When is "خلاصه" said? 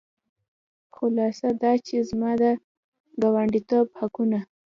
0.95-1.47